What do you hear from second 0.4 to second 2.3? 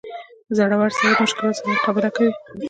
•زړور سړی د مشکلاتو سره مقابله